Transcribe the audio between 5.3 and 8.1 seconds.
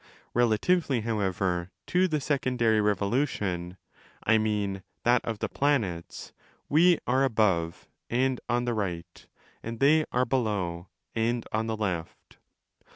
the planets, we are above